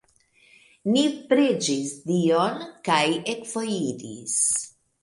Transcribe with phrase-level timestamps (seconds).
[0.95, 1.03] Ni
[1.33, 2.59] preĝis Dion
[2.91, 3.01] kaj
[3.37, 4.39] ekvojiris.